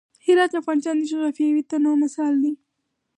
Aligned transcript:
هرات 0.25 0.49
د 0.53 0.55
افغانستان 0.61 0.95
د 0.97 1.03
جغرافیوي 1.11 1.61
تنوع 1.69 1.95
مثال 2.03 2.33
دی. 2.43 2.53